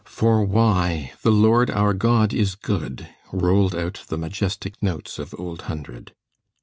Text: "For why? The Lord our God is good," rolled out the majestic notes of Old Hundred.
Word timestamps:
"For 0.07 0.43
why? 0.43 1.13
The 1.21 1.29
Lord 1.29 1.69
our 1.69 1.93
God 1.93 2.33
is 2.33 2.55
good," 2.55 3.07
rolled 3.31 3.75
out 3.75 4.01
the 4.07 4.17
majestic 4.17 4.81
notes 4.81 5.19
of 5.19 5.35
Old 5.39 5.61
Hundred. 5.69 6.15